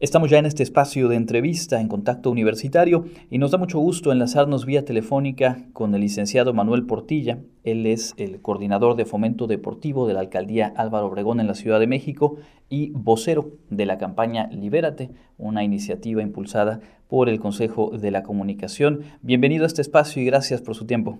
[0.00, 4.12] Estamos ya en este espacio de entrevista en contacto universitario y nos da mucho gusto
[4.12, 7.38] enlazarnos vía telefónica con el licenciado Manuel Portilla.
[7.64, 11.80] Él es el coordinador de fomento deportivo de la alcaldía Álvaro Obregón en la Ciudad
[11.80, 12.36] de México
[12.68, 16.78] y vocero de la campaña Libérate, una iniciativa impulsada
[17.08, 19.02] por el Consejo de la Comunicación.
[19.22, 21.18] Bienvenido a este espacio y gracias por su tiempo.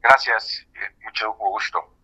[0.00, 0.66] Gracias,
[1.04, 1.97] mucho gusto.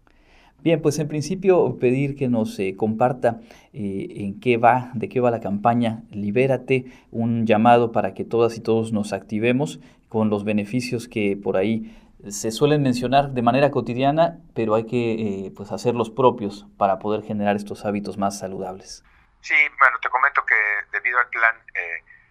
[0.64, 3.36] Bien, pues en principio pedir que nos eh, comparta
[3.74, 8.56] eh, en qué va, de qué va la campaña Libérate, un llamado para que todas
[8.56, 11.94] y todos nos activemos con los beneficios que por ahí
[12.30, 17.22] se suelen mencionar de manera cotidiana, pero hay que eh, pues hacerlos propios para poder
[17.24, 19.04] generar estos hábitos más saludables.
[19.42, 20.56] Sí, bueno, te comento que
[20.96, 21.54] debido al plan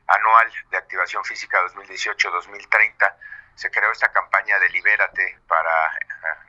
[0.08, 3.14] anual de activación física 2018-2030,
[3.54, 5.70] se creó esta campaña de Libérate para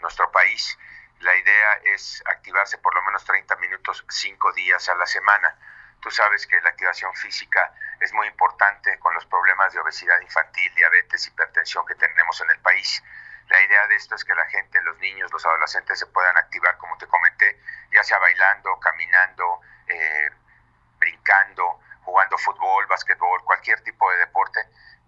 [0.00, 0.78] nuestro país
[1.24, 5.56] la idea es activarse por lo menos 30 minutos 5 días a la semana.
[6.00, 10.72] Tú sabes que la activación física es muy importante con los problemas de obesidad infantil,
[10.74, 13.02] diabetes, hipertensión que tenemos en el país.
[13.48, 16.76] La idea de esto es que la gente, los niños, los adolescentes se puedan activar,
[16.76, 17.58] como te comenté,
[17.90, 20.30] ya sea bailando, caminando, eh,
[20.98, 24.60] brincando, jugando fútbol, básquetbol, cualquier tipo de deporte,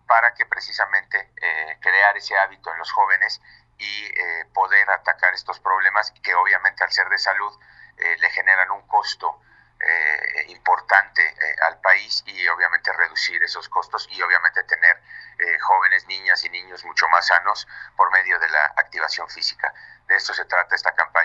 [0.06, 3.42] para que precisamente eh, crear ese hábito en los jóvenes
[3.78, 7.52] y eh, poder atacar estos problemas que obviamente al ser de salud
[7.96, 9.40] eh, le generan un costo
[9.78, 11.22] eh, importante
[11.62, 15.02] al país y obviamente reducir esos costos y obviamente tener
[15.60, 19.72] jóvenes, niñas y niños mucho más sanos por medio de la activación física.
[20.06, 21.15] De esto se trata esta campaña.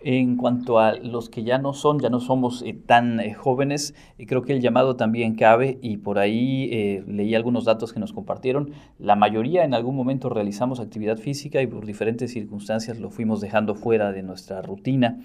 [0.00, 3.94] En cuanto a los que ya no son, ya no somos eh, tan eh, jóvenes,
[4.18, 8.12] eh, creo que el llamado también cabe y por ahí leí algunos datos que nos
[8.12, 8.74] compartieron.
[8.98, 13.74] La mayoría en algún momento realizamos actividad física y por diferentes circunstancias lo fuimos dejando
[13.74, 15.18] fuera de nuestra rutina.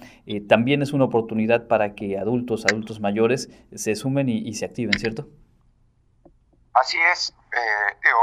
[0.48, 5.28] también es una oportunidad para que adultos, adultos mayores se sumen y, se activen, ¿cierto?
[6.74, 7.36] Así es.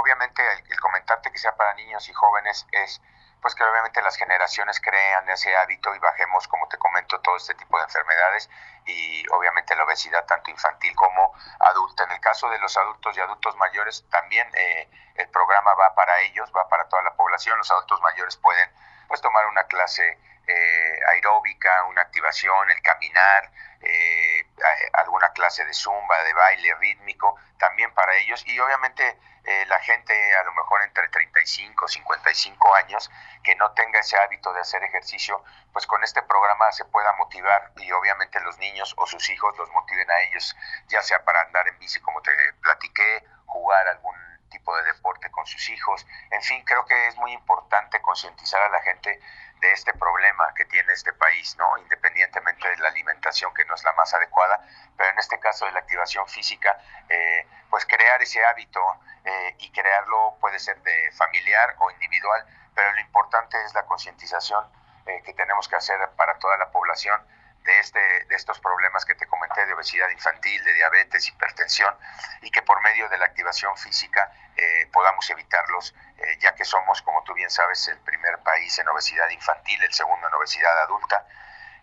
[0.02, 3.02] obviamente el comentarte que sea para niños y jóvenes es
[3.40, 7.54] pues que obviamente las generaciones crean ese hábito y bajemos, como te comento, todo este
[7.54, 8.50] tipo de enfermedades
[8.84, 12.04] y obviamente la obesidad tanto infantil como adulta.
[12.04, 16.20] En el caso de los adultos y adultos mayores, también eh, el programa va para
[16.20, 17.58] ellos, va para toda la población.
[17.58, 18.70] Los adultos mayores pueden
[19.06, 23.50] pues tomar una clase eh, aeróbica, una activación, el caminar,
[23.80, 24.46] eh,
[24.94, 30.42] alguna clase de zumba, de baile rítmico, también para Y obviamente eh, la gente a
[30.44, 33.10] lo mejor entre 35, 55 años,
[33.42, 37.72] que no tenga ese hábito de hacer ejercicio, pues con este programa se pueda motivar
[37.76, 40.56] y obviamente los niños o sus hijos los motiven a ellos,
[40.88, 44.17] ya sea para andar en bici, como te platiqué, jugar algún
[44.48, 46.07] tipo de deporte con sus hijos.
[46.31, 49.20] En fin, creo que es muy importante concientizar a la gente
[49.61, 51.79] de este problema que tiene este país, ¿no?
[51.79, 54.61] Independientemente de la alimentación que no es la más adecuada,
[54.97, 58.81] pero en este caso de la activación física, eh, pues crear ese hábito
[59.25, 64.65] eh, y crearlo puede ser de familiar o individual, pero lo importante es la concientización
[65.07, 67.20] eh, que tenemos que hacer para toda la población
[67.64, 71.95] de, este, de estos problemas que te comenté de obesidad infantil, de diabetes, hipertensión,
[72.42, 77.02] y que por medio de la activación física eh, podamos evitarlos, eh, ya que somos,
[77.02, 81.27] como tú bien sabes, el primer país en obesidad infantil, el segundo en obesidad adulta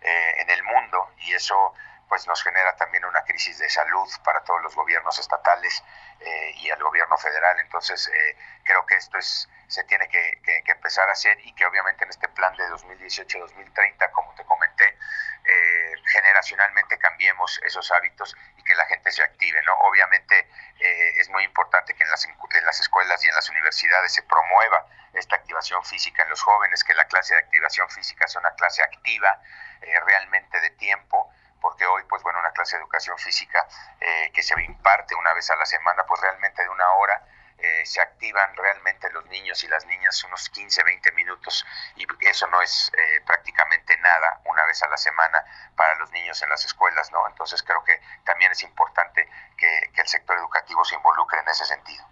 [0.02, 1.74] eh, en el mundo, y eso
[2.08, 5.84] pues nos genera también una crisis de salud para todos los gobiernos estatales
[6.58, 7.60] y el gobierno federal.
[7.60, 8.12] Entonces,
[8.64, 12.10] creo que esto es se tiene que, que, empezar a hacer y que obviamente en
[12.10, 14.98] este plan de 2018-2030, como te comenté,
[15.46, 15.94] eh,
[16.36, 19.62] generacionalmente cambiemos esos hábitos y que la gente se active.
[19.64, 19.74] ¿no?
[19.88, 20.40] Obviamente
[20.80, 24.24] eh, es muy importante que en las, en las escuelas y en las universidades se
[24.24, 28.54] promueva esta activación física en los jóvenes, que la clase de activación física sea una
[28.56, 29.42] clase activa,
[29.82, 31.32] eh, realmente de tiempo,
[31.62, 33.66] porque hoy, pues bueno, una clase de educación física
[34.34, 37.24] que se imparte una vez a la semana, pues realmente de una hora,
[37.58, 42.48] eh, se activan realmente los niños y las niñas unos 15, 20 minutos y eso
[42.48, 45.44] no es eh, prácticamente nada una vez a la semana
[45.76, 47.28] para los niños en las escuelas, ¿no?
[47.28, 52.06] Entonces creo que también es importante que el sector educativo se involucre en ese sentido.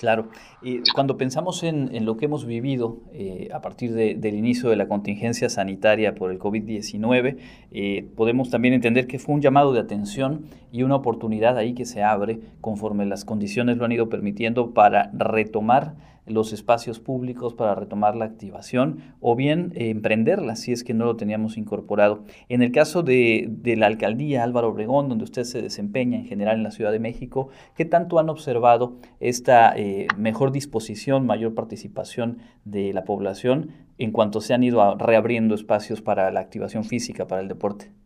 [0.00, 0.28] Claro,
[0.62, 4.88] y cuando pensamos en, lo que hemos vivido eh, a partir del inicio de la
[4.88, 7.36] contingencia sanitaria por el COVID-19,
[7.70, 11.84] eh, podemos también entender que fue un llamado de atención y una oportunidad ahí que
[11.84, 15.96] se abre conforme las condiciones lo han ido permitiendo para retomar
[16.30, 21.04] los espacios públicos para retomar la activación o bien eh, emprenderla si es que no
[21.04, 22.24] lo teníamos incorporado.
[22.48, 26.62] En el caso de, la alcaldía Álvaro Obregón, donde usted se desempeña en general en
[26.62, 32.92] la Ciudad de México, ¿qué tanto han observado esta eh, mejor disposición, mayor participación de
[32.92, 37.48] la población en cuanto se han ido reabriendo espacios para la activación física, para el
[37.48, 37.99] deporte?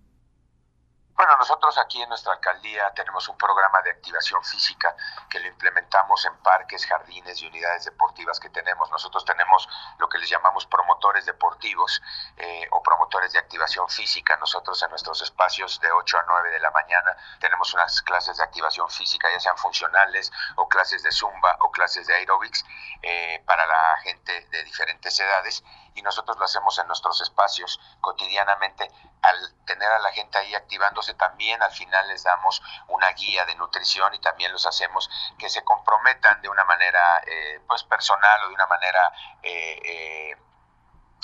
[1.17, 4.97] Bueno, nosotros aquí en nuestra alcaldía tenemos un programa de activación física
[5.31, 8.91] que lo implementamos en parques, jardines y unidades deportivas que tenemos.
[8.91, 9.69] Nosotros tenemos
[9.99, 12.03] lo que les llamamos promotores deportivos
[12.37, 14.37] eh, o promotores de activación física.
[14.39, 18.43] Nosotros en nuestros espacios de 8 a 9 de la mañana tenemos unas clases de
[18.43, 22.65] activación física, ya sean funcionales o clases de zumba o clases de aerobics
[23.03, 25.63] eh, para la gente de diferentes edades
[25.95, 28.91] y nosotros lo hacemos en nuestros espacios cotidianamente.
[29.23, 33.55] Al tener a la gente ahí activándose también al final les damos una guía de
[33.55, 35.09] nutrición y también los hacemos
[35.39, 39.13] que se comprometan de una manera eh, pues personal o de una manera
[39.43, 40.37] eh, eh,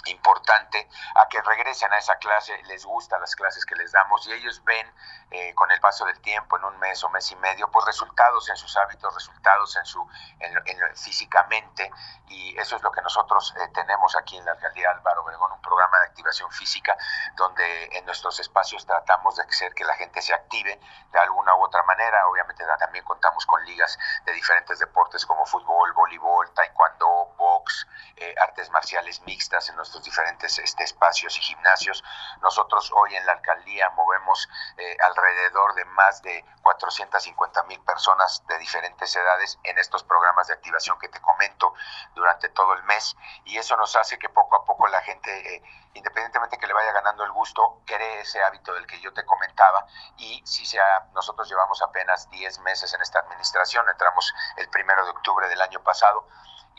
[0.07, 4.33] importante a que regresen a esa clase, les gustan las clases que les damos y
[4.33, 4.87] ellos ven
[5.31, 8.49] eh, con el paso del tiempo, en un mes o mes y medio, pues resultados
[8.49, 10.07] en sus hábitos, resultados en su
[10.39, 11.91] en, físicamente
[12.27, 15.63] y eso es lo que nosotros eh, tenemos aquí en la alcaldía Álvaro Obregón, un
[15.63, 16.97] programa de activación física
[17.37, 20.81] donde en nuestros espacios tratamos de hacer que la gente se active
[21.13, 25.93] de alguna u otra manera, obviamente también contamos con ligas de diferentes deportes como fútbol,
[25.93, 27.87] voleibol, taekwondo, box,
[28.17, 32.05] eh, artes marciales mixtas en nuestros diferentes este, espacios y gimnasios.
[32.43, 38.59] Nosotros hoy en la alcaldía movemos eh, alrededor de más de 450 mil personas de
[38.59, 41.75] diferentes edades en estos programas de activación que te comento
[42.15, 45.63] durante todo el mes y eso nos hace que poco a poco la gente, eh,
[45.95, 49.87] independientemente que le vaya ganando el gusto, cree ese hábito del que yo te comentaba
[50.19, 55.11] y si sea, nosotros llevamos apenas 10 meses en esta administración, entramos el primero de
[55.11, 56.29] octubre del año pasado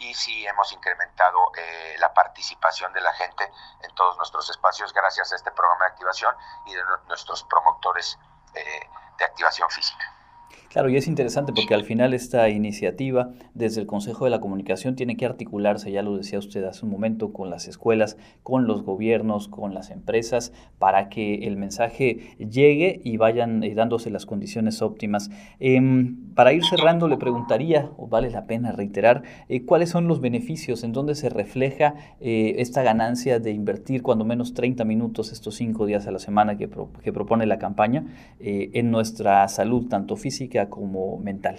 [0.01, 3.51] y sí hemos incrementado eh, la participación de la gente
[3.81, 8.18] en todos nuestros espacios gracias a este programa de activación y de nuestros promotores
[8.56, 10.03] eh, de activación física.
[10.72, 14.96] Claro, y es interesante porque al final esta iniciativa desde el Consejo de la Comunicación
[14.96, 18.84] tiene que articularse, ya lo decía usted hace un momento, con las escuelas, con los
[18.84, 24.82] gobiernos, con las empresas, para que el mensaje llegue y vayan eh, dándose las condiciones
[24.82, 25.30] óptimas.
[25.60, 30.22] Em, para ir cerrando, le preguntaría, o vale la pena reiterar, eh, cuáles son los
[30.22, 35.56] beneficios, en dónde se refleja eh, esta ganancia de invertir cuando menos 30 minutos estos
[35.56, 36.70] cinco días a la semana que,
[37.04, 38.06] que propone la campaña
[38.40, 41.56] en nuestra salud, tanto física, como mental?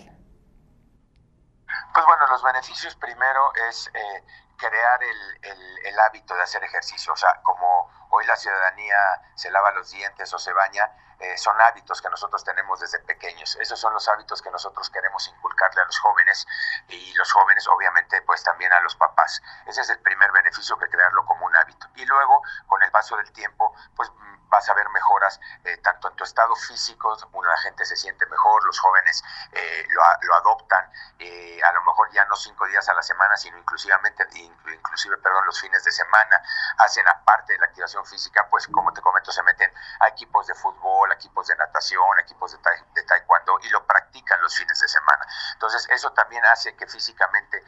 [1.94, 4.24] Pues bueno, los beneficios primero es eh,
[4.56, 7.12] crear el, hábito de hacer ejercicio.
[7.12, 8.96] O sea, como hoy la ciudadanía
[9.34, 10.90] se lava los dientes o se baña,
[11.20, 13.56] eh, son hábitos que nosotros tenemos desde pequeños.
[13.60, 16.46] Esos son los hábitos que nosotros queremos inculcarle a los jóvenes
[16.88, 19.40] y los jóvenes obviamente pues también a los papás.
[19.66, 21.86] Ese es el primer beneficio que crearlo como un hábito.
[21.94, 24.10] Y luego, con paso del tiempo, pues
[24.52, 28.64] vas a ver mejoras eh, tanto en tu estado físico, la gente se siente mejor,
[28.66, 33.02] los jóvenes eh, lo, adoptan, eh, a lo mejor ya no cinco días a la
[33.02, 36.42] semana, sino inclusivamente, inclusive, perdón, los fines de semana,
[36.78, 40.54] hacen aparte de la activación física, pues como te comento, se meten a equipos de
[40.54, 42.58] fútbol, equipos de natación, equipos de,
[42.92, 45.26] de taekwondo y lo practican los fines de semana.
[45.54, 47.64] Entonces, eso también hace que físicamente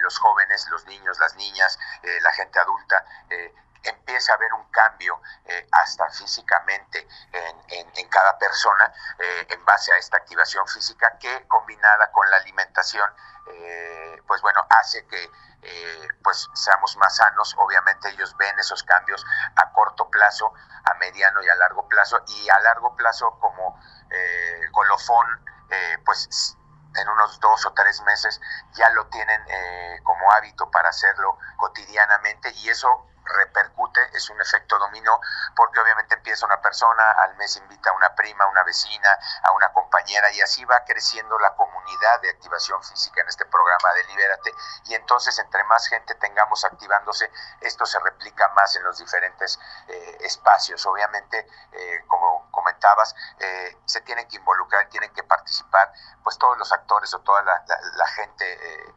[0.00, 3.04] los jóvenes, los niños, las niñas, la gente adulta,
[4.08, 7.06] empieza a haber un cambio eh, hasta físicamente
[7.68, 13.08] en, cada persona eh, en base a esta activación física que combinada con la alimentación
[13.48, 15.30] eh, pues bueno hace que
[16.22, 17.54] pues seamos más sanos.
[17.58, 19.26] Obviamente ellos ven esos cambios
[19.56, 20.52] a corto plazo
[20.84, 23.78] a mediano y a largo plazo y a largo plazo como
[24.72, 25.26] colofón
[26.04, 26.56] pues
[26.94, 28.40] en unos dos o tres meses
[28.72, 29.42] ya lo tienen
[30.04, 35.20] como hábito para hacerlo cotidianamente y eso repercute, es un efecto dominó,
[35.54, 39.08] porque obviamente empieza una persona, al mes invita a una prima, a una vecina,
[39.42, 43.92] a una compañera, y así va creciendo la comunidad de activación física en este programa
[43.94, 44.54] de Libérate.
[44.84, 47.30] Y entonces, entre más gente tengamos activándose,
[47.60, 49.58] esto se replica más en los diferentes
[49.88, 50.84] eh, espacios.
[50.86, 55.92] Obviamente, eh, como comentabas, eh, se tienen que involucrar, tienen que participar,
[56.22, 58.94] pues todos los actores o toda la, la gente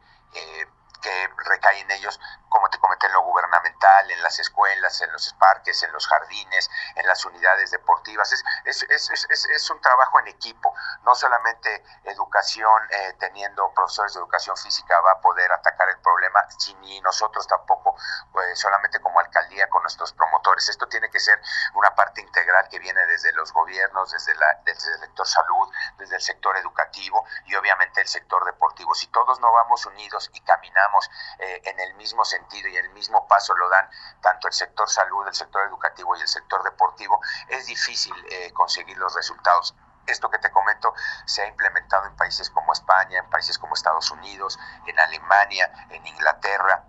[1.02, 2.18] que recae en ellos,
[2.48, 6.70] como te comenté, en lo gubernamental, en las escuelas, en los parques, en los jardines,
[6.94, 8.32] en las unidades deportivas.
[8.32, 14.20] Es, es, es, es un trabajo en equipo, no solamente educación, eh, teniendo profesores de
[14.20, 16.46] educación física va a poder atacar el problema,
[16.80, 17.96] ni nosotros tampoco,
[18.32, 20.68] pues, solamente como alcaldía con nuestros promotores.
[20.68, 21.40] Esto tiene que ser
[21.74, 26.16] una parte integral que viene desde los gobiernos, desde, la, desde el sector salud, desde
[26.16, 28.94] el sector educativo y obviamente el sector deportivo.
[28.94, 30.91] Si todos no vamos unidos y caminamos,
[31.38, 33.88] eh, en el mismo sentido y el mismo paso lo dan
[34.20, 38.96] tanto el sector salud, el sector educativo y el sector deportivo, es difícil eh, conseguir
[38.98, 39.74] los resultados
[40.06, 40.94] esto que te comento
[41.26, 46.06] se ha implementado en países como España, en países como Estados Unidos, en Alemania, en
[46.06, 46.84] Inglaterra.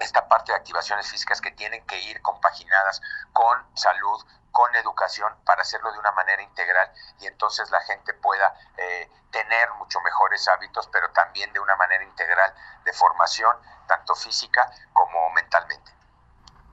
[0.00, 3.00] Esta parte de activaciones físicas que tienen que ir compaginadas
[3.32, 4.24] con salud,
[4.54, 9.68] con educación para hacerlo de una manera integral y entonces la gente pueda eh, tener
[9.72, 13.56] mucho mejores hábitos, pero también de una manera integral de formación,
[13.88, 15.90] tanto física como mentalmente.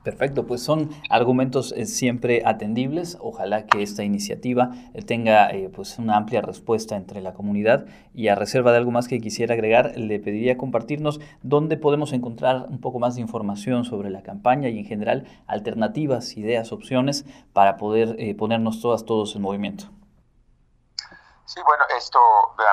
[0.02, 3.18] Perfecto, pues son argumentos eh, siempre atendibles.
[3.20, 8.26] Ojalá que esta iniciativa eh, tenga eh, pues una amplia respuesta entre la comunidad y
[8.26, 12.78] a reserva de algo más que quisiera agregar, le pediría compartirnos dónde podemos encontrar un
[12.78, 18.16] poco más de información sobre la campaña y en general alternativas, ideas, opciones para poder
[18.36, 20.01] ponernos todas todos en movimiento.
[21.52, 22.18] Sí, bueno, esto,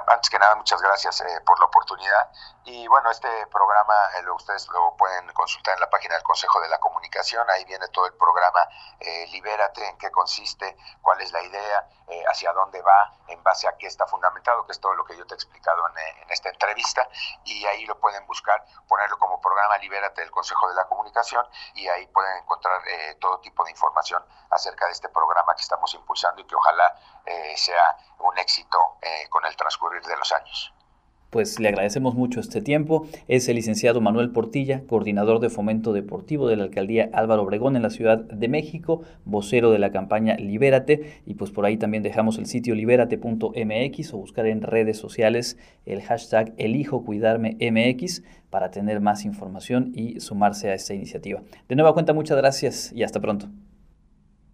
[0.07, 2.31] antes que nada, muchas gracias eh, por la oportunidad.
[2.63, 6.69] Y bueno, este programa eh, ustedes lo pueden consultar en la página del Consejo de
[6.69, 7.45] la Comunicación.
[7.49, 8.61] Ahí viene todo el programa
[9.01, 11.89] eh, Libérate, en qué consiste, cuál es la idea,
[12.31, 15.27] hacia dónde va, en base a qué está fundamentado, que es todo lo que yo
[15.27, 17.07] te he explicado en, en esta entrevista.
[17.43, 21.45] Y ahí lo pueden buscar, ponerlo como programa Libérate del Consejo de la Comunicación
[21.75, 22.81] y ahí pueden encontrar
[23.19, 26.95] todo tipo de información acerca de este programa que estamos impulsando y que ojalá
[27.55, 28.68] sea un éxito
[29.01, 30.73] eh, con el transcurrir de los años.
[31.29, 33.07] Pues le agradecemos mucho este tiempo.
[33.27, 37.83] Es el licenciado Manuel Portilla, coordinador de fomento deportivo de la alcaldía Álvaro Obregón en
[37.83, 41.21] la Ciudad de México, vocero de la campaña Libérate.
[41.27, 46.01] Y pues por ahí también dejamos el sitio libérate.mx o buscar en redes sociales el
[46.01, 51.41] hashtag Elijo Cuidarme MX para tener más información y sumarse a esta iniciativa.
[51.67, 53.45] De nueva cuenta, muchas gracias y hasta pronto.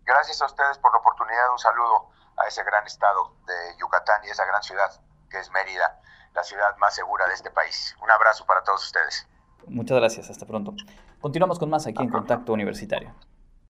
[0.03, 1.51] Gracias a ustedes por la oportunidad.
[1.53, 4.89] Un saludo a ese gran estado de Yucatán y esa gran ciudad
[5.29, 5.99] que es Mérida,
[6.33, 7.95] la ciudad más segura de este país.
[8.01, 9.27] Un abrazo para todos ustedes.
[9.67, 10.73] Muchas gracias, hasta pronto.
[11.21, 13.13] Continuamos con más aquí en Contacto Universitario.